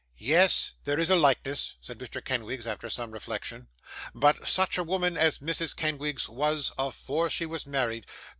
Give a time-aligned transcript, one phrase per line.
[0.17, 0.73] 'Yes!
[0.83, 2.25] there is a likeness,' said Mr.
[2.25, 3.67] Kenwigs, after some reflection.
[4.15, 5.75] 'But such a woman as Mrs.
[5.75, 8.07] Kenwigs was, afore she was married!